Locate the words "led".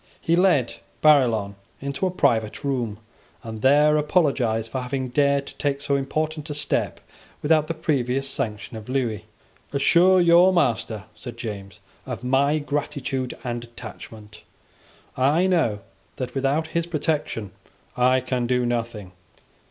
0.35-0.77